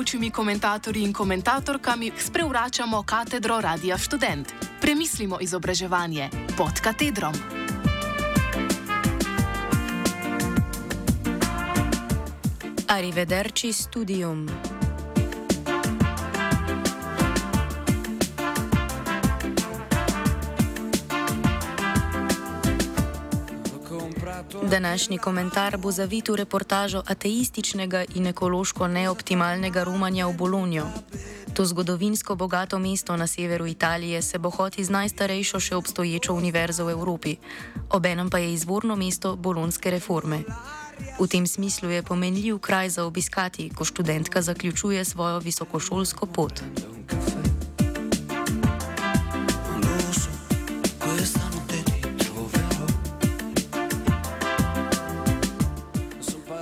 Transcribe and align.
gostujočimi 0.00 0.30
komentatorji 0.30 1.02
in 1.02 1.12
komentatorkami 1.12 2.12
sprevračamo 2.18 3.02
katedro 3.02 3.60
Radia 3.60 3.98
Student. 3.98 4.52
Premislimo 4.80 5.38
izobraževanje 5.40 6.28
pod 6.56 6.80
katedrom. 6.80 7.34
Arrivederci 12.88 13.72
studium. 13.72 14.48
Današnji 24.70 25.18
komentar 25.18 25.76
bo 25.76 25.90
zavit 25.92 26.28
v 26.28 26.36
reportažo 26.36 27.02
ateističnega 27.06 28.04
in 28.14 28.26
ekološko 28.26 28.88
neoptimalnega 28.88 29.84
rumanja 29.84 30.26
v 30.26 30.36
Bolonijo. 30.36 30.86
To 31.54 31.66
zgodovinsko 31.66 32.34
bogato 32.34 32.78
mesto 32.78 33.16
na 33.16 33.26
severu 33.26 33.66
Italije 33.66 34.22
se 34.22 34.38
bohoti 34.38 34.84
z 34.84 34.90
najstarejšo 34.90 35.60
še 35.60 35.74
obstoječo 35.74 36.34
univerzo 36.34 36.84
v 36.84 36.90
Evropi, 36.90 37.36
obenem 37.90 38.30
pa 38.30 38.38
je 38.38 38.52
izvorno 38.52 38.96
mesto 38.96 39.36
bolonske 39.36 39.90
reforme. 39.90 40.42
V 41.20 41.26
tem 41.26 41.46
smislu 41.46 41.90
je 41.90 42.02
pomenljiv 42.02 42.58
kraj 42.58 42.88
za 42.88 43.04
obiskati, 43.04 43.70
ko 43.74 43.84
študentka 43.84 44.42
zaključuje 44.42 45.04
svojo 45.04 45.38
visokošolsko 45.38 46.26
pot. 46.26 46.62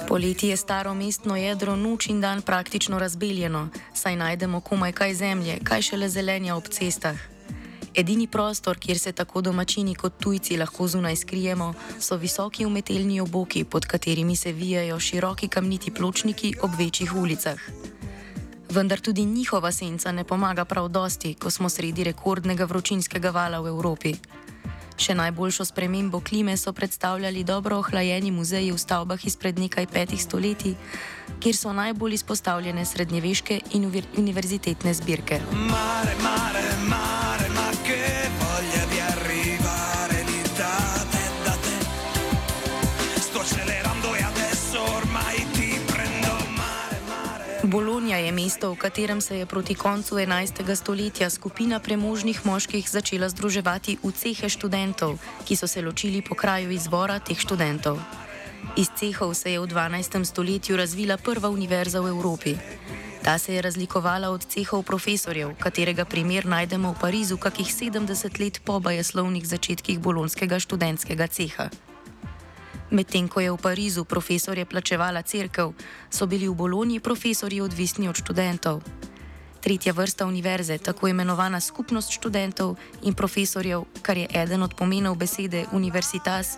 Poleti 0.08 0.48
je 0.48 0.56
staro 0.56 0.94
mestno 0.94 1.36
jedro 1.36 1.76
noč 1.76 2.06
in 2.06 2.20
dan 2.20 2.42
praktično 2.42 2.98
razbeljeno, 2.98 3.68
saj 3.94 4.16
najdemo 4.16 4.60
komaj 4.60 4.92
kaj 4.92 5.14
zemlje, 5.14 5.58
kaj 5.64 5.82
šele 5.82 6.08
zelenja 6.08 6.56
ob 6.56 6.68
cestah. 6.68 7.18
Edini 7.94 8.26
prostor, 8.26 8.78
kjer 8.78 8.98
se 8.98 9.12
tako 9.12 9.40
domačini 9.40 9.94
kot 9.94 10.12
tujci 10.18 10.56
lahko 10.56 10.88
zunaj 10.88 11.16
skrijemo, 11.16 11.74
so 12.00 12.16
visoki 12.16 12.66
umetelni 12.66 13.20
oboki, 13.20 13.64
pod 13.64 13.86
katerimi 13.86 14.36
se 14.36 14.52
vijajo 14.52 15.00
široki 15.00 15.48
kamniti 15.48 15.90
pločniki 15.90 16.54
ob 16.62 16.70
večjih 16.78 17.14
ulicah. 17.14 17.58
Vendar 18.70 19.00
tudi 19.00 19.24
njihova 19.24 19.72
senca 19.72 20.12
ne 20.12 20.24
pomaga 20.24 20.64
prav 20.64 20.88
dosti, 20.88 21.34
ko 21.34 21.50
smo 21.50 21.68
sredi 21.68 22.04
rekordnega 22.04 22.64
vročinskega 22.64 23.30
vala 23.30 23.60
v 23.60 23.68
Evropi. 23.68 24.14
Še 24.98 25.14
najboljšo 25.14 25.64
spremembo 25.64 26.20
klime 26.20 26.56
so 26.56 26.72
predstavljali 26.72 27.44
dobro 27.44 27.78
ohlajeni 27.78 28.32
muzeji 28.34 28.72
v 28.72 28.78
stavbah 28.78 29.26
izpred 29.26 29.58
nekaj 29.58 29.86
petih 29.86 30.22
stoletij, 30.22 30.74
kjer 31.38 31.56
so 31.56 31.72
najbolj 31.72 32.18
izpostavljene 32.18 32.84
srednjeveške 32.84 33.60
in 33.78 33.86
univerzitetne 34.18 34.94
zbirke. 34.94 35.40
Mare, 35.52 36.18
mare, 36.22 36.66
mare, 36.90 37.17
mesto, 48.38 48.70
v 48.70 48.78
katerem 48.78 49.20
se 49.20 49.36
je 49.36 49.46
proti 49.46 49.74
koncu 49.74 50.14
11. 50.14 50.62
stoletja 50.74 51.30
skupina 51.30 51.80
premožnih 51.82 52.46
moških 52.46 52.86
začela 52.86 53.26
združevati 53.26 53.98
v 53.98 54.12
cehe 54.14 54.46
študentov, 54.46 55.18
ki 55.42 55.58
so 55.58 55.66
se 55.66 55.82
ločili 55.82 56.22
po 56.22 56.38
kraju 56.38 56.70
izvora 56.70 57.18
teh 57.18 57.34
študentov. 57.34 57.98
Iz 58.78 58.94
cehov 58.94 59.34
se 59.34 59.50
je 59.50 59.58
v 59.58 59.66
12. 59.66 60.22
stoletju 60.22 60.78
razvila 60.78 61.18
prva 61.18 61.50
univerza 61.50 61.98
v 61.98 62.14
Evropi. 62.14 62.54
Ta 63.26 63.38
se 63.38 63.58
je 63.58 63.62
razlikovala 63.62 64.30
od 64.30 64.46
cehov 64.46 64.86
profesorjev, 64.86 65.58
katerega 65.58 66.06
primer 66.06 66.46
najdemo 66.46 66.94
v 66.94 67.00
Parizu 67.02 67.42
kakih 67.42 67.66
70 67.66 68.38
let 68.38 68.62
po 68.62 68.78
bajeslovnih 68.78 69.42
začetkih 69.42 69.98
bolonskega 69.98 70.62
študentskega 70.62 71.26
ceha. 71.26 71.87
Medtem 72.90 73.28
ko 73.28 73.40
je 73.40 73.52
v 73.52 73.60
Parizu 73.60 74.04
profesorje 74.08 74.64
plačevala 74.64 75.22
crkv, 75.22 75.76
so 76.08 76.26
bili 76.26 76.48
v 76.48 76.56
Bologni 76.56 77.00
profesorji 77.00 77.60
odvisni 77.60 78.08
od 78.08 78.16
študentov. 78.16 78.80
Tretja 79.60 79.92
vrsta 79.92 80.24
univerze, 80.24 80.78
tako 80.78 81.08
imenovana 81.08 81.60
skupnost 81.60 82.10
študentov 82.16 82.76
in 83.04 83.12
profesorjev, 83.14 83.84
kar 84.02 84.16
je 84.16 84.28
eden 84.32 84.62
od 84.62 84.72
pomenov 84.74 85.20
besede 85.20 85.66
universitas, 85.72 86.56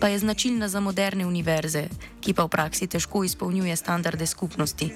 pa 0.00 0.08
je 0.08 0.18
značilna 0.18 0.68
za 0.68 0.80
moderne 0.80 1.26
univerze, 1.26 1.88
ki 2.20 2.34
pa 2.34 2.46
v 2.46 2.54
praksi 2.54 2.86
težko 2.86 3.24
izpolnjuje 3.24 3.76
standarde 3.76 4.26
skupnosti. 4.26 4.94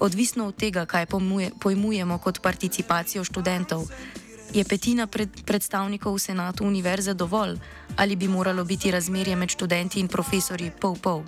Odvisno 0.00 0.46
od 0.46 0.56
tega, 0.56 0.84
kaj 0.84 1.06
pojmujemo 1.60 2.18
kot 2.18 2.42
participacijo 2.42 3.24
študentov, 3.24 3.88
Je 4.48 4.64
petina 4.64 5.04
pred, 5.06 5.28
predstavnikov 5.44 6.16
v 6.16 6.24
senatu 6.24 6.64
univerze 6.64 7.12
dovolj 7.14 7.58
ali 7.96 8.16
bi 8.16 8.28
moralo 8.28 8.64
biti 8.64 8.90
razmerje 8.90 9.36
med 9.36 9.48
študenti 9.48 10.00
in 10.00 10.08
profesorji 10.08 10.72
pol-pol? 10.80 11.22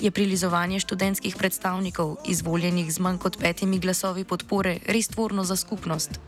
Je 0.00 0.10
prilizovanje 0.10 0.80
študentskih 0.80 1.36
predstavnikov, 1.36 2.16
izvoljenih 2.28 2.92
z 2.92 2.98
manj 3.00 3.18
kot 3.18 3.36
petimi 3.40 3.78
glasovi 3.78 4.24
podpore, 4.24 4.78
res 4.86 5.08
tvorno 5.08 5.44
za 5.44 5.56
skupnost? 5.56 6.20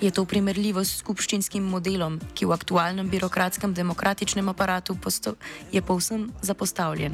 Je 0.00 0.10
to 0.10 0.24
primerljivo 0.24 0.84
s 0.84 1.00
skupščinskim 1.00 1.64
modelom, 1.64 2.20
ki 2.34 2.48
v 2.48 2.56
aktualnem 2.56 3.08
birokratskem 3.08 3.74
demokratičnem 3.74 4.48
aparatu 4.48 4.96
je 5.72 5.82
povsem 5.82 6.32
zapostavljen? 6.42 7.12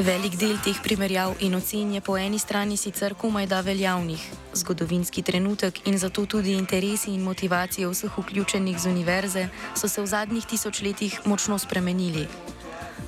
Velik 0.00 0.38
del 0.40 0.56
teh 0.64 0.78
primerjav 0.80 1.34
in 1.44 1.52
ocen 1.54 1.90
je 1.92 2.00
po 2.00 2.14
eni 2.16 2.38
strani 2.38 2.76
sicer 2.80 3.12
komaj 3.14 3.46
da 3.46 3.58
veljavnih. 3.60 4.22
Zgodovinski 4.56 5.22
trenutek 5.22 5.80
in 5.84 5.98
zato 5.98 6.24
tudi 6.26 6.54
interesi 6.56 7.10
in 7.12 7.20
motivacije 7.22 7.88
vseh 7.88 8.18
vključenih 8.18 8.78
z 8.80 8.86
univerze 8.88 9.48
so 9.76 9.88
se 9.88 10.00
v 10.00 10.06
zadnjih 10.06 10.46
tisočletjih 10.46 11.20
močno 11.24 11.58
spremenili. 11.58 12.26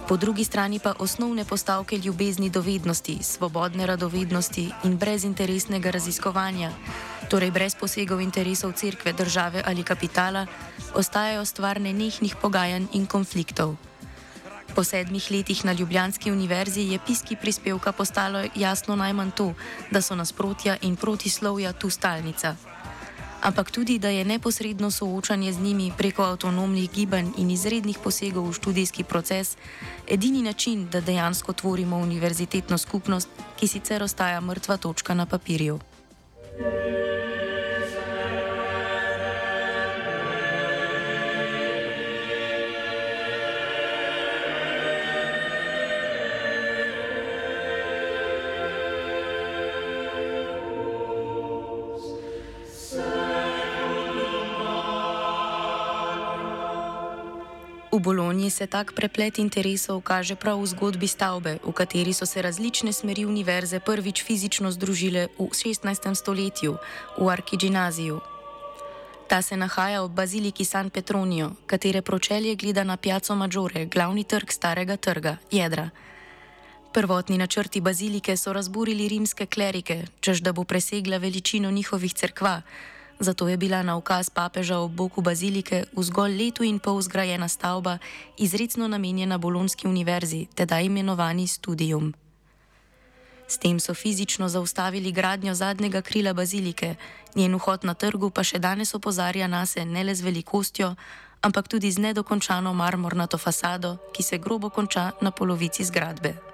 Po 0.09 0.17
drugi 0.17 0.45
strani 0.45 0.79
pa 0.79 0.93
osnovne 0.99 1.45
postavke 1.45 1.97
ljubezni 1.97 2.51
do 2.51 2.61
vednosti, 2.61 3.19
svobodne 3.23 3.87
radovednosti 3.87 4.69
in 4.85 4.99
brezinteresnega 4.99 5.91
raziskovanja, 5.91 6.73
torej 7.31 7.51
brez 7.51 7.75
posegov 7.75 8.21
interesov 8.21 8.73
cerkve, 8.73 9.13
države 9.13 9.63
ali 9.67 9.83
kapitala, 9.83 10.47
ostajajo 10.95 11.45
stvar 11.45 11.81
nenehnih 11.81 12.37
pogajanj 12.37 12.87
in 12.93 13.07
konfliktov. 13.07 13.92
Po 14.75 14.85
sedmih 14.85 15.31
letih 15.31 15.65
na 15.65 15.73
Ljubljanski 15.73 16.33
univerzi 16.33 16.81
je 16.81 16.99
piski 17.07 17.37
prispevka 17.37 17.93
postalo 17.93 18.45
jasno 18.55 18.97
najmanj 18.97 19.31
to, 19.31 19.55
da 19.91 20.01
so 20.01 20.15
nasprotja 20.15 20.77
in 20.83 20.97
protislovja 20.97 21.73
tu 21.73 21.91
stalnica. 21.91 22.57
Ampak 23.43 23.71
tudi, 23.71 23.99
da 23.99 24.09
je 24.09 24.25
neposredno 24.25 24.91
soočanje 24.91 25.53
z 25.53 25.61
njimi 25.61 25.93
preko 25.99 26.23
avtonomnih 26.23 26.91
gibanj 26.91 27.29
in 27.37 27.51
izrednih 27.51 27.99
posegov 27.99 28.49
v 28.49 28.53
študijski 28.53 29.05
proces 29.05 29.57
edini 30.09 30.43
način, 30.43 30.89
da 30.89 31.01
dejansko 31.01 31.53
tvorimo 31.53 31.97
univerzitetno 31.97 32.79
skupnost, 32.79 33.29
ki 33.61 33.69
sicer 33.69 34.03
ostaja 34.03 34.41
mrtva 34.41 34.77
točka 34.77 35.15
na 35.15 35.27
papirju. 35.27 35.81
V 36.59 37.12
Bologni 58.43 58.59
se 58.59 58.67
tak 58.67 58.99
preplet 58.99 59.39
interesov 59.39 60.03
kaže 60.03 60.35
prav 60.35 60.59
v 60.59 60.67
zgodbi 60.67 61.07
stavbe, 61.07 61.63
v 61.63 61.71
kateri 61.71 62.11
so 62.11 62.27
se 62.27 62.43
različne 62.43 62.91
smeri 62.91 63.23
univerze 63.23 63.79
prvič 63.79 64.19
fizično 64.27 64.75
združile 64.75 65.31
v 65.39 65.47
16. 65.47 66.11
stoletju, 66.11 66.75
v 67.23 67.29
Arkiginaziju. 67.31 68.19
Ta 69.31 69.47
se 69.47 69.55
nahaja 69.55 70.03
ob 70.03 70.11
baziliki 70.11 70.67
San 70.67 70.91
Petronijo, 70.91 71.55
katere 71.71 72.03
pročelje 72.03 72.59
gleda 72.59 72.83
na 72.83 72.97
Piazzo 72.99 73.39
Maggiore, 73.39 73.87
glavni 73.87 74.27
trg 74.27 74.51
starega 74.51 74.99
trga, 74.99 75.39
jedra. 75.47 75.95
Prvotni 76.93 77.39
načrti 77.39 77.79
bazilike 77.81 78.35
so 78.37 78.51
razburili 78.51 79.07
rimske 79.07 79.47
klerike, 79.47 80.03
čež 80.21 80.43
da 80.43 80.51
bo 80.53 80.65
presegla 80.67 81.23
veličino 81.23 81.71
njihovih 81.71 82.15
cerkva 82.15 82.63
zato 83.23 83.49
je 83.49 83.57
bila 83.57 83.83
na 83.83 83.97
ukaz 83.97 84.31
papeža 84.31 84.79
ob 84.79 84.93
boku 84.93 85.23
bazilike 85.23 85.85
v 85.97 86.03
zgolj 86.03 86.37
letu 86.37 86.65
in 86.65 86.79
pol 86.79 87.03
zgrajena 87.03 87.49
stavba, 87.49 87.99
izredno 88.39 88.89
namenjena 88.89 89.39
Bolonski 89.39 89.89
univerzi, 89.89 90.47
teda 90.55 90.81
imenovani 90.81 91.47
Studium. 91.47 92.15
S 93.49 93.59
tem 93.59 93.81
so 93.81 93.95
fizično 93.95 94.49
zaustavili 94.49 95.13
gradnjo 95.13 95.55
zadnjega 95.55 96.03
krila 96.03 96.33
bazilike, 96.33 96.95
njen 97.35 97.55
vhod 97.55 97.85
na 97.85 97.95
trgu 97.95 98.31
pa 98.31 98.45
še 98.45 98.59
danes 98.59 98.95
opozarja 98.95 99.47
nas 99.47 99.77
ne 99.77 100.05
le 100.05 100.15
z 100.15 100.25
velikostjo, 100.25 100.95
ampak 101.43 101.69
tudi 101.69 101.91
z 101.91 101.99
nedokončano 101.99 102.75
marmornato 102.75 103.39
fasado, 103.39 103.99
ki 104.13 104.23
se 104.23 104.39
grobo 104.39 104.71
konča 104.71 105.11
na 105.21 105.31
polovici 105.31 105.85
zgradbe. 105.85 106.52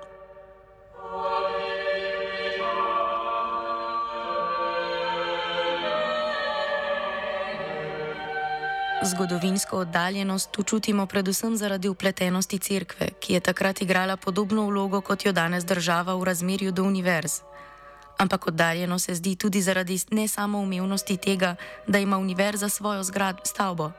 Zgodovinsko 9.03 9.79
oddaljenost 9.79 10.50
tu 10.50 10.62
čutimo 10.62 11.06
predvsem 11.06 11.56
zaradi 11.56 11.89
upletenosti 11.89 12.59
cerkve, 12.59 13.09
ki 13.21 13.33
je 13.33 13.41
takrat 13.41 13.83
igrala 13.83 14.17
podobno 14.17 14.67
vlogo 14.67 15.00
kot 15.00 15.25
jo 15.25 15.33
danes 15.33 15.65
država 15.65 16.15
v 16.15 16.25
razmerju 16.25 16.73
do 16.73 16.83
univerz. 16.83 17.33
Ampak 18.19 18.47
oddaljeno 18.47 18.99
se 18.99 19.15
zdi 19.15 19.37
tudi 19.37 19.62
zaradi 19.62 19.99
ne 20.11 20.29
samo 20.29 20.59
umevnosti 20.59 21.17
tega, 21.17 21.55
da 21.87 21.99
ima 21.99 22.19
univerza 22.19 22.69
svojo 22.69 23.03
zgradbo 23.03 23.45
stavbo. 23.45 23.91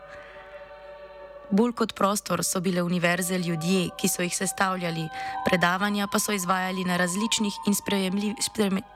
Bolj 1.51 1.71
kot 1.71 1.95
prostor 1.95 2.43
so 2.43 2.59
bile 2.59 2.83
univerze 2.83 3.37
ljudje, 3.37 3.89
ki 3.97 4.07
so 4.07 4.21
jih 4.21 4.35
sestavljali, 4.35 5.07
predavanja 5.45 6.07
pa 6.11 6.19
so 6.19 6.31
izvajali 6.31 6.83
na 6.83 6.97
različnih 6.97 7.53
in 7.67 7.73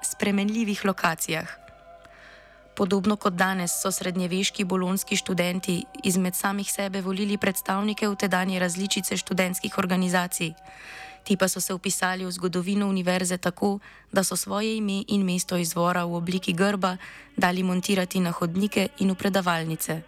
spremenljivih 0.04 0.86
lokacijah. 0.86 1.62
Podobno 2.75 3.16
kot 3.16 3.34
danes 3.34 3.72
so 3.81 3.92
srednjeveški 3.92 4.64
bolonski 4.64 5.16
študenti 5.16 5.84
izmed 6.04 6.36
samih 6.36 6.72
sebe 6.72 7.02
volili 7.02 7.38
predstavnike 7.38 8.08
v 8.08 8.16
tedanje 8.16 8.60
različice 8.60 9.18
študentskih 9.18 9.78
organizacij. 9.78 10.54
Ti 11.24 11.38
pa 11.38 11.48
so 11.48 11.62
se 11.62 11.74
upisali 11.74 12.25
v 12.25 12.31
zgodovino 12.31 12.88
univerze 12.88 13.38
tako, 13.38 13.80
da 14.12 14.24
so 14.24 14.36
svoje 14.36 14.78
ime 14.78 15.04
in 15.08 15.24
mesto 15.25 15.58
izvora 15.58 16.04
v 16.06 16.16
obliki 16.16 16.54
grba 16.54 16.98
dali 17.38 17.64
montirati 17.64 18.20
na 18.20 18.31
hodnike 18.31 18.88
in 19.00 19.12
v 19.12 19.16
predavalnice. 19.16 20.02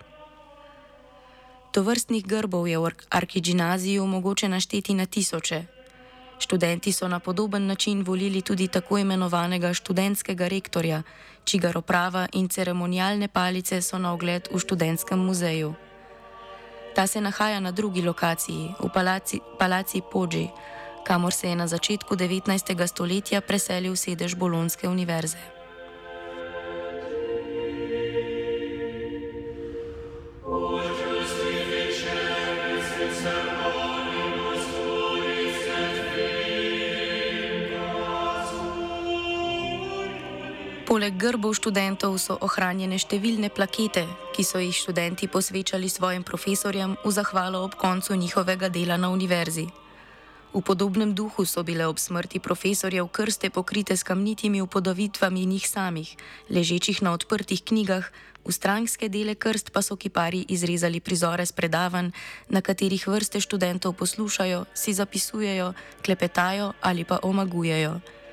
To 1.71 1.83
vrstnih 1.83 2.25
grbov 2.25 2.67
je 2.67 2.79
v 2.79 2.91
arhigimnaziju 3.09 4.07
mogoče 4.07 4.49
našteti 4.49 4.93
na 4.93 5.05
tisoče. 5.05 5.74
Študenti 6.39 6.91
so 6.91 7.07
na 7.07 7.19
podoben 7.19 7.67
način 7.67 8.03
volili 8.03 8.41
tudi 8.41 8.67
tako 8.67 8.97
imenovanega 8.97 9.73
študentskega 9.73 10.47
rektorja, 10.47 11.03
čigar 11.43 11.77
oprava 11.77 12.27
in 12.33 12.49
ceremonialne 12.49 13.27
palice 13.27 13.81
so 13.81 13.97
na 13.97 14.13
ogled 14.13 14.47
v 14.51 14.59
študentskem 14.59 15.19
muzeju. 15.19 15.73
Ta 16.95 17.07
se 17.07 17.21
nahaja 17.21 17.59
na 17.59 17.71
drugi 17.71 18.01
lokaciji, 18.01 18.73
v 18.79 18.89
palaci, 18.93 19.39
palaci 19.59 20.01
Poggi, 20.11 20.49
kamor 21.03 21.33
se 21.33 21.49
je 21.49 21.55
na 21.55 21.67
začetku 21.67 22.15
19. 22.15 22.87
stoletja 22.87 23.41
preselil 23.41 23.95
sedež 23.95 24.35
Bolonske 24.35 24.87
univerze. 24.87 25.54
Poleg 41.05 41.21
grbov 41.21 41.53
študentov 41.53 42.17
so 42.17 42.33
ohranjene 42.41 42.97
številne 42.97 43.53
plakete, 43.53 44.01
ki 44.33 44.41
so 44.41 44.57
jih 44.57 44.73
študenti 44.73 45.29
posvečali 45.29 45.85
svojim 45.85 46.25
profesorjem 46.25 46.95
v 46.97 47.11
zahvalo 47.13 47.61
ob 47.61 47.77
koncu 47.77 48.17
njihovega 48.17 48.73
dela 48.73 48.97
na 48.97 49.13
univerzi. 49.13 49.67
V 50.49 50.61
podobnem 50.65 51.13
duhu 51.13 51.45
so 51.45 51.61
bile 51.61 51.85
ob 51.85 52.01
smrti 52.01 52.41
profesorjev 52.41 53.05
krste 53.13 53.53
pokrite 53.53 53.93
s 53.93 54.01
kamnitimi 54.01 54.65
upodobitvami 54.65 55.45
njih 55.45 55.69
samih, 55.69 56.09
ležečih 56.49 57.05
na 57.05 57.13
odprtih 57.13 57.61
knjigah, 57.61 58.09
v 58.41 58.49
stranske 58.49 59.05
dele 59.05 59.37
krst 59.37 59.69
pa 59.69 59.85
so 59.85 59.93
kipari 59.93 60.41
izrezali 60.49 61.05
prizore 61.05 61.45
z 61.45 61.53
predavanj, 61.53 62.17
na 62.49 62.65
katerih 62.65 63.05
vrste 63.05 63.37
študentov 63.37 63.93
poslušajo, 63.93 64.65
si 64.73 64.97
zapisujejo, 64.97 65.73
klepetajo 66.01 66.73
ali 66.81 67.05
pa 67.05 67.21
omagujejo. 67.21 68.24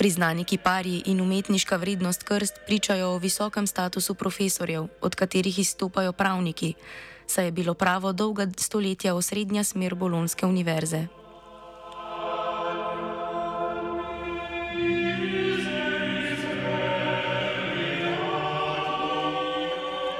Priznani 0.00 0.44
kiparji 0.44 1.02
in 1.06 1.20
umetniška 1.20 1.76
vrednost 1.76 2.22
krst 2.22 2.60
pričajo 2.66 3.08
o 3.08 3.18
visokem 3.18 3.66
statusu 3.66 4.14
profesorjev, 4.14 4.86
od 5.00 5.14
katerih 5.14 5.58
izstopajo 5.58 6.12
pravniki, 6.12 6.74
saj 7.26 7.44
je 7.44 7.52
bilo 7.52 7.74
pravo 7.74 8.12
dolga 8.12 8.46
stoletja 8.56 9.14
osrednja 9.14 9.64
smer 9.64 9.94
Bolonske 9.94 10.46
univerze. 10.46 11.06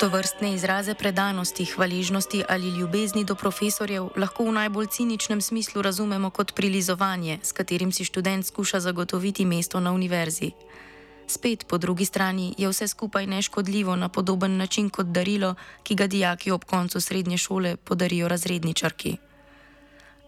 To 0.01 0.09
vrstne 0.09 0.55
izraze 0.55 0.95
predanosti, 0.95 1.65
hvaležnosti 1.65 2.43
ali 2.49 2.69
ljubezni 2.69 3.25
do 3.25 3.35
profesorjev 3.35 4.09
lahko 4.17 4.45
v 4.45 4.53
najbolj 4.53 4.87
ciničnem 4.87 5.41
smislu 5.41 5.83
razumemo 5.83 6.31
kot 6.31 6.55
prilizovanje, 6.55 7.39
s 7.43 7.53
katerim 7.53 7.93
si 7.93 8.05
študent 8.05 8.47
skuša 8.47 8.81
zagotoviti 8.81 9.45
mesto 9.45 9.81
na 9.81 9.93
univerzi. 9.93 10.51
Spet, 11.27 11.67
po 11.69 11.79
drugi 11.79 12.05
strani, 12.05 12.55
je 12.59 12.69
vse 12.69 12.89
skupaj 12.89 13.27
neškodljivo 13.27 13.97
na 13.97 14.09
podoben 14.09 14.57
način 14.57 14.91
kot 14.91 15.07
darilo, 15.07 15.55
ki 15.83 15.95
ga 15.95 16.07
dijaki 16.07 16.51
ob 16.51 16.65
koncu 16.65 17.01
srednje 17.01 17.39
šole 17.39 17.77
podarijo 17.77 18.29
razredničarki. 18.29 19.17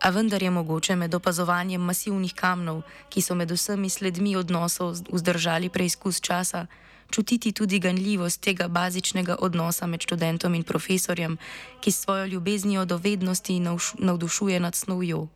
A 0.00 0.10
vendar 0.10 0.42
je 0.42 0.50
mogoče 0.50 0.96
med 0.96 1.14
opazovanjem 1.14 1.80
masivnih 1.80 2.34
kamnov, 2.34 2.82
ki 3.08 3.22
so 3.22 3.34
med 3.34 3.50
vsemi 3.50 3.88
sledmi 3.88 4.36
odnosov 4.36 4.96
vzdržali 5.12 5.68
preizkus 5.68 6.20
časa, 6.20 6.66
čutiti 7.12 7.53
tudi 7.53 7.79
ganljivost 7.79 8.41
tega 8.41 8.69
bazičnega 8.69 9.37
odnosa 9.38 9.87
med 9.87 10.00
študentom 10.00 10.55
in 10.55 10.62
profesorjem, 10.62 11.37
ki 11.81 11.93
svojo 11.93 12.26
ljubeznijo 12.26 12.85
do 12.85 12.97
vednosti 12.97 13.61
navdušuje 13.99 14.61
nad 14.61 14.75
snovjo. 14.75 15.26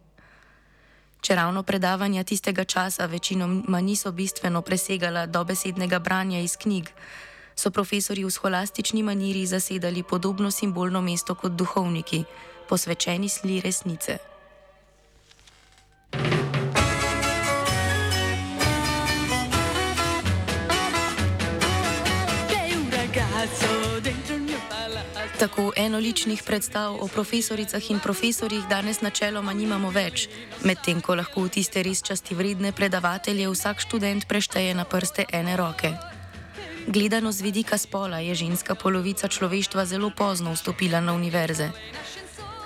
Če 1.20 1.34
ravno 1.34 1.62
predavanja 1.62 2.25
tistega 2.25 2.64
časa 2.64 3.06
večinoma 3.06 3.81
niso 3.81 4.12
bistveno 4.12 4.62
presegala 4.62 5.26
dobesednega 5.26 5.99
branja 5.99 6.40
iz 6.40 6.56
knjig, 6.56 6.90
so 7.56 7.71
profesori 7.71 8.25
v 8.25 8.30
scholastični 8.30 9.02
maniri 9.02 9.47
zasedali 9.47 10.02
podobno 10.02 10.50
simbolno 10.50 11.00
mesto 11.00 11.35
kot 11.35 11.52
duhovniki, 11.52 12.25
posvečeni 12.68 13.28
sli 13.28 13.61
resnice. 13.61 14.36
Tako 25.38 25.72
enoličnih 25.76 26.42
predstav 26.42 26.94
o 27.00 27.08
profesoricah 27.08 27.90
in 27.90 28.00
profesorjih 28.00 28.64
danes 28.68 29.00
načeloma 29.00 29.52
nimamo 29.52 29.90
več, 29.90 30.28
medtem 30.64 31.00
ko 31.00 31.14
lahko 31.14 31.44
v 31.44 31.52
tiste 31.58 31.82
res 31.82 32.00
časti 32.02 32.34
vredne 32.34 32.72
predavatelje 32.72 33.48
vsak 33.52 33.84
študent 33.84 34.24
prešteje 34.28 34.74
na 34.74 34.84
prste 34.84 35.26
ene 35.32 35.56
roke. 35.56 35.92
Gledano 36.86 37.32
z 37.32 37.42
vidika 37.42 37.78
spola 37.78 38.18
je 38.18 38.34
ženska 38.34 38.74
polovica 38.74 39.28
človeštva 39.28 39.84
zelo 39.84 40.10
pozno 40.10 40.54
vstopila 40.54 41.00
na 41.00 41.12
univerze. 41.12 41.70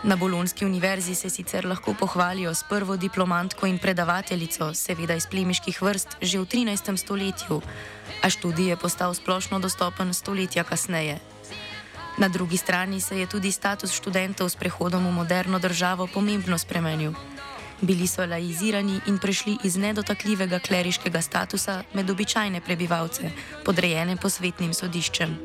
Na 0.02 0.16
Bolonski 0.16 0.64
univerzi 0.64 1.14
se 1.14 1.30
sicer 1.30 1.66
lahko 1.66 1.94
pohvalijo 1.94 2.54
s 2.54 2.64
prvo 2.68 2.96
diplomantko 2.96 3.66
in 3.66 3.78
predavateljico, 3.78 4.74
seveda 4.74 5.14
iz 5.14 5.26
plemiških 5.26 5.82
vrst, 5.82 6.08
že 6.22 6.38
v 6.38 6.46
13. 6.46 6.96
stoletju, 6.96 7.60
a 8.22 8.30
študij 8.30 8.68
je 8.68 8.76
postal 8.76 9.14
splošno 9.14 9.58
dostopen 9.58 10.14
stoletja 10.14 10.64
kasneje. 10.64 11.18
Na 12.18 12.28
drugi 12.28 12.56
strani 12.56 13.00
se 13.00 13.18
je 13.18 13.26
tudi 13.26 13.52
status 13.52 13.92
študentov 13.92 14.48
s 14.48 14.56
prehodom 14.56 15.06
v 15.06 15.12
moderno 15.12 15.58
državo 15.58 16.06
pomembno 16.06 16.58
spremenil. 16.58 17.12
Bili 17.80 18.06
so 18.06 18.26
laizirani 18.26 19.00
in 19.06 19.18
prešli 19.18 19.56
iz 19.64 19.76
nedotakljivega 19.76 20.58
kleriškega 20.58 21.22
statusa 21.22 21.82
med 21.94 22.10
običajne 22.10 22.60
prebivalce, 22.60 23.30
podrejene 23.64 24.16
posvetnim 24.16 24.74
sodiščem. 24.74 25.38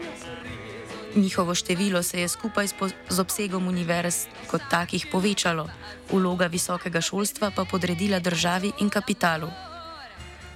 Njihovo 1.15 1.55
število 1.55 2.03
se 2.03 2.21
je 2.21 2.27
skupaj 2.27 2.67
z 3.09 3.19
obsegom 3.19 3.67
univerz 3.67 4.25
kot 4.51 4.61
takih 4.69 5.07
povečalo, 5.11 5.69
vloga 6.11 6.47
visokega 6.47 7.01
šolstva 7.01 7.51
pa 7.55 7.63
podredila 7.65 8.19
državi 8.19 8.71
in 8.79 8.89
kapitalu. 8.89 9.47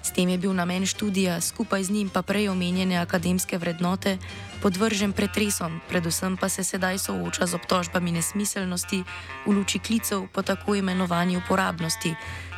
S 0.04 0.12
tem 0.16 0.30
je 0.30 0.38
bil 0.38 0.54
namen 0.56 0.86
študija, 0.86 1.42
skupaj 1.42 1.84
z 1.84 1.92
njim 1.92 2.10
pa 2.10 2.22
prej 2.22 2.50
omenjene 2.50 2.98
akademske 2.98 3.58
vrednote, 3.58 4.18
podvržen 4.62 5.12
pretresom, 5.14 5.82
predvsem 5.90 6.38
pa 6.38 6.50
se 6.50 6.64
sedaj 6.64 6.98
sooča 6.98 7.46
z 7.46 7.54
obtožbami 7.56 8.12
nesmiselnosti 8.12 9.04
v 9.46 9.52
luči 9.52 9.80
klicev 9.80 10.28
po 10.34 10.42
tako 10.42 10.76
imenovani 10.76 11.38
uporabnosti, 11.38 12.16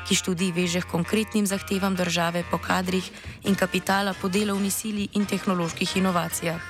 ki 0.08 0.14
študij 0.16 0.52
veže 0.54 0.82
k 0.82 0.92
konkretnim 0.92 1.46
zahtevam 1.46 1.96
države 1.96 2.44
po 2.52 2.58
kadrih 2.58 3.06
in 3.44 3.56
kapitala 3.56 4.14
po 4.14 4.30
delovni 4.30 4.72
sili 4.72 5.10
in 5.14 5.26
tehnoloških 5.26 5.98
inovacijah. 5.98 6.62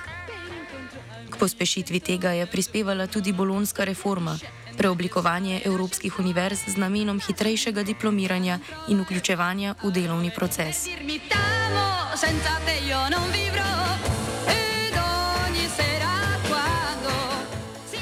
K 1.31 1.33
pospešitvi 1.39 1.99
tega 1.99 2.31
je 2.31 2.45
prispevala 2.47 3.07
tudi 3.07 3.31
bolonska 3.33 3.83
reforma 3.83 4.35
preoblikovanje 4.81 5.61
evropskih 5.65 6.19
univerz 6.19 6.65
z 6.65 6.77
namenom 6.81 7.19
hitrejšega 7.21 7.83
diplomiranja 7.85 8.57
in 8.89 9.01
vključevanja 9.05 9.75
v 9.83 9.91
delovni 9.93 10.31
proces. 10.33 10.89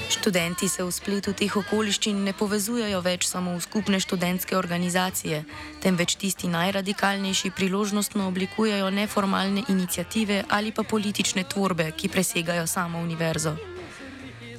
Študenti 0.09 0.69
se 0.69 0.83
v 0.83 0.91
spletu 0.91 1.33
teh 1.33 1.51
okoliščin 1.51 2.23
ne 2.23 2.31
povezujejo 2.31 3.01
več 3.03 3.27
samo 3.27 3.57
v 3.57 3.63
skupne 3.63 3.99
študentske 3.99 4.55
organizacije, 4.55 5.43
temveč 5.83 6.15
tisti 6.15 6.47
najradikalnejši 6.47 7.51
priložnostno 7.51 8.27
oblikujejo 8.31 8.87
neformalne 8.89 9.67
inicijative 9.67 10.43
ali 10.47 10.71
pa 10.71 10.83
politične 10.83 11.43
tvorbe, 11.43 11.91
ki 11.91 12.07
presegajo 12.07 12.67
samo 12.67 13.03
univerzo. 13.03 13.78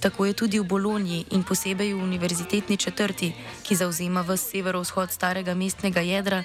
Tako 0.01 0.27
je 0.27 0.33
tudi 0.33 0.59
v 0.59 0.65
Bologni 0.65 1.25
in 1.31 1.45
posebej 1.45 1.93
v 1.93 2.03
univerzitetni 2.03 2.77
četrti, 2.77 3.35
ki 3.63 3.77
zauzema 3.77 4.25
v 4.25 4.37
severovzhod 4.37 5.13
starega 5.13 5.55
mestnega 5.55 6.01
jedra, 6.01 6.45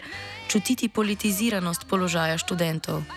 čutiti 0.52 0.90
politiziranost 0.92 1.88
položaja 1.88 2.36
študentov. 2.38 3.08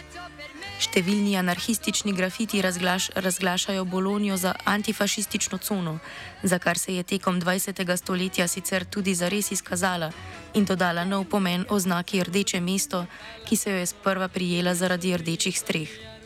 Številni 0.78 1.34
anarhistični 1.34 2.12
grafiti 2.14 2.62
razglaš, 2.62 3.10
razglašajo 3.18 3.82
Bolonijo 3.84 4.36
za 4.38 4.54
antifašistično 4.64 5.58
cono, 5.58 5.98
za 6.42 6.58
kar 6.62 6.78
se 6.78 6.94
je 6.94 7.02
tekom 7.02 7.40
20. 7.42 7.82
stoletja 7.96 8.46
sicer 8.46 8.86
tudi 8.86 9.14
zares 9.14 9.50
izkazala 9.50 10.12
in 10.54 10.64
dodala 10.64 11.04
nov 11.04 11.26
pomen 11.26 11.66
oznaki 11.68 12.22
Rdeče 12.22 12.60
mesto, 12.60 13.06
ki 13.48 13.56
se 13.56 13.70
jo 13.70 13.82
je 13.82 13.90
sprva 13.90 14.28
prijela 14.28 14.74
zaradi 14.74 15.16
rdečih 15.16 15.58
streh. 15.58 16.17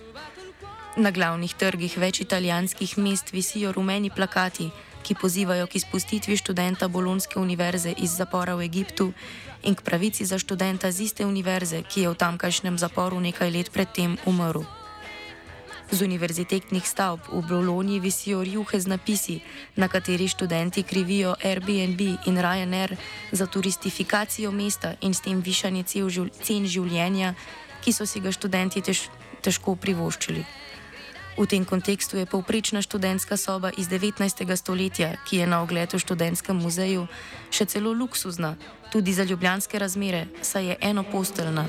Na 0.93 1.09
glavnih 1.09 1.55
trgih 1.57 1.95
več 1.97 2.19
italijanskih 2.21 2.99
mest 3.01 3.31
visijo 3.33 3.71
rumeni 3.73 4.11
plakati, 4.13 4.67
ki 5.03 5.15
pozivajo 5.17 5.65
k 5.67 5.81
izpustitvi 5.81 6.37
študenta 6.37 6.89
Bolonske 6.89 7.39
univerze 7.41 7.95
iz 7.97 8.13
zapora 8.13 8.53
v 8.61 8.67
Egiptu 8.69 9.07
in 9.65 9.73
k 9.75 9.81
pravici 9.81 10.29
za 10.29 10.37
študenta 10.37 10.93
z 10.93 11.09
iste 11.09 11.25
univerze, 11.25 11.81
ki 11.81 12.05
je 12.05 12.13
v 12.13 12.21
tamkajšnjem 12.21 12.77
zaporu 12.77 13.25
nekaj 13.25 13.51
let 13.51 13.73
predtem 13.73 14.19
umrl. 14.29 14.69
Z 15.89 16.05
univerzitetnih 16.05 16.85
stavb 16.85 17.25
v 17.33 17.41
Bologni 17.41 17.97
visijo 17.97 18.45
rjuhe 18.45 18.77
z 18.77 18.87
napisi, 18.93 19.41
na 19.77 19.89
kateri 19.89 20.29
študenti 20.29 20.85
krivijo 20.85 21.33
Airbnb 21.41 22.01
in 22.29 22.37
Ryanair 22.37 22.97
za 23.33 23.47
turistifikacijo 23.49 24.53
mesta 24.53 24.93
in 25.01 25.17
s 25.17 25.25
tem 25.25 25.41
višanje 25.41 25.85
cen 26.45 26.69
življenja, 26.69 27.33
ki 27.81 27.93
so 27.93 28.05
si 28.05 28.21
ga 28.21 28.29
študenti 28.29 28.85
tež, 28.85 29.09
težko 29.41 29.73
privoščili. 29.77 30.62
V 31.33 31.49
tem 31.49 31.65
kontekstu 31.65 32.21
je 32.21 32.29
povprečna 32.29 32.85
študentska 32.85 33.41
soba 33.41 33.73
iz 33.73 33.89
19. 33.89 34.21
stoletja, 34.57 35.17
ki 35.25 35.41
je 35.41 35.47
na 35.49 35.65
ogled 35.65 35.89
v 35.89 35.97
študentskem 35.97 36.61
muzeju, 36.61 37.09
še 37.49 37.65
celo 37.65 37.97
luksuzna, 37.97 38.61
tudi 38.93 39.17
za 39.17 39.25
ljubljanske 39.25 39.81
razmere, 39.81 40.29
saj 40.45 40.65
je 40.69 40.75
enoposteljna. 40.85 41.65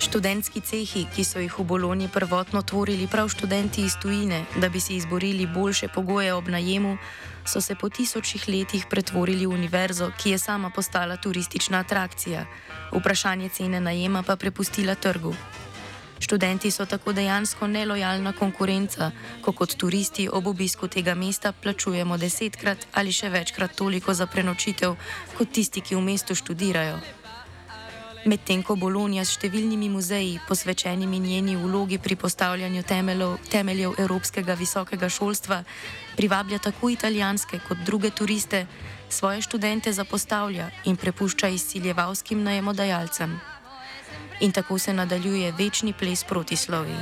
Študentski 0.00 0.60
cehi, 0.64 1.04
ki 1.12 1.22
so 1.26 1.44
jih 1.44 1.52
v 1.52 1.64
Bologni 1.68 2.08
prvotno 2.08 2.62
tvorili 2.64 3.04
prav 3.04 3.28
študenti 3.28 3.84
iz 3.84 4.00
tujine, 4.00 4.48
da 4.56 4.72
bi 4.72 4.80
si 4.80 4.96
izborili 4.96 5.44
boljše 5.46 5.92
pogoje 5.92 6.32
ob 6.32 6.48
najemu, 6.48 6.96
so 7.46 7.60
se 7.60 7.74
po 7.74 7.88
tisočih 7.88 8.48
letih 8.48 8.86
pretvorili 8.90 9.46
v 9.46 9.54
univerzo, 9.54 10.10
ki 10.18 10.30
je 10.30 10.38
sama 10.38 10.70
postala 10.70 11.16
turistična 11.16 11.78
atrakcija, 11.78 12.46
vprašanje 12.92 13.48
cene 13.48 13.80
najema 13.80 14.22
pa 14.22 14.36
prepustila 14.36 14.94
trgu. 14.94 15.34
Študenti 16.18 16.70
so 16.70 16.86
tako 16.86 17.12
dejansko 17.12 17.66
nelojalna 17.66 18.32
konkurenca, 18.32 19.10
ko 19.42 19.52
kot 19.52 19.74
turisti 19.76 20.28
ob 20.32 20.46
obisku 20.46 20.88
tega 20.88 21.14
mesta 21.14 21.52
plačujemo 21.52 22.16
desetkrat 22.16 22.86
ali 22.92 23.12
še 23.12 23.28
večkrat 23.28 23.74
toliko 23.76 24.14
za 24.14 24.26
prenočitev 24.26 24.96
kot 25.38 25.52
tisti, 25.52 25.80
ki 25.80 25.94
v 25.94 26.00
mestu 26.00 26.34
študirajo. 26.34 27.23
Medtem 28.24 28.62
ko 28.64 28.72
Bolonija 28.80 29.20
s 29.20 29.34
številnimi 29.36 29.90
muzeji, 29.92 30.38
posvečenimi 30.48 31.18
njeni 31.20 31.58
vlogi 31.60 31.98
pri 32.00 32.16
postavljanju 32.16 32.82
temeljev, 32.88 33.34
temeljev 33.52 33.98
evropskega 34.00 34.56
visokega 34.56 35.10
šolstva, 35.12 35.58
privablja 36.16 36.58
tako 36.64 36.88
italijanske 36.94 37.60
kot 37.68 37.84
druge 37.84 38.10
turiste, 38.10 38.64
svoje 39.12 39.44
študente 39.44 39.92
zapostavlja 39.92 40.70
in 40.88 40.96
prepušča 40.96 41.52
izsiljevalskim 41.52 42.42
najemodajalcem. 42.42 43.36
In 44.40 44.52
tako 44.52 44.78
se 44.78 44.92
nadaljuje 44.92 45.52
večni 45.52 45.92
ples 45.92 46.24
proti 46.24 46.56
Slovi. 46.56 46.96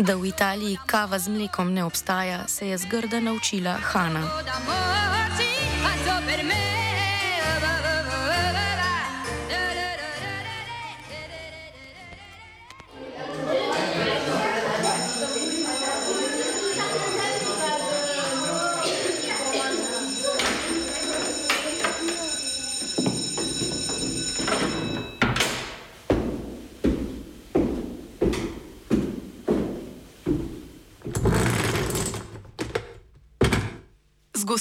Da 0.00 0.16
v 0.16 0.26
Italiji 0.26 0.78
kava 0.86 1.18
z 1.18 1.28
mlekom 1.28 1.74
ne 1.74 1.84
obstaja, 1.84 2.48
se 2.48 2.68
je 2.68 2.78
zgrda 2.78 3.20
naučila 3.20 3.72
Hanna. 3.72 4.20